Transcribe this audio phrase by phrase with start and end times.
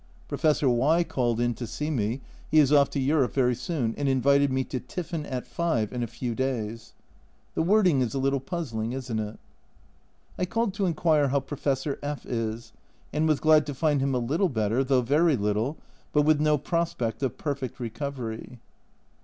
[0.27, 4.09] Professor Y called in to see me (he is off to Europe very soon); and
[4.09, 6.93] invited me to" tiffin at 5" in a few days.
[7.53, 9.37] The wording is a little puzzling, isn't it?
[10.39, 12.73] I called to inquire how Professor F is,
[13.13, 15.77] and was glad to find him a little better, though very little,
[16.13, 18.57] but with no prospect of perfect recovery.